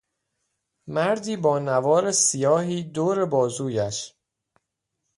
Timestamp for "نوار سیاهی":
1.59-2.83